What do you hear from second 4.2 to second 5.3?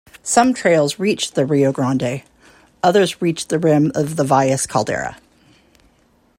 Valles Caldera.